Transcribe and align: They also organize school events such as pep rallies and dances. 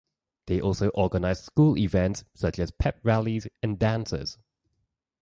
They 0.47 0.59
also 0.59 0.89
organize 0.95 1.43
school 1.45 1.77
events 1.77 2.23
such 2.33 2.57
as 2.57 2.71
pep 2.71 2.99
rallies 3.03 3.47
and 3.61 3.77
dances. 3.77 4.39